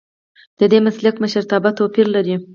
[0.59, 2.35] ددې مسلک مشرتابه توپیر لري.